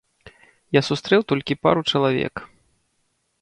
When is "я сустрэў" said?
0.77-1.21